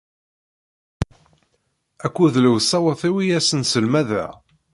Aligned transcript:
Akked 2.05 2.33
lewṣayat-iw 2.43 3.15
i 3.19 3.25
asen-sselmadeɣ. 3.37 4.31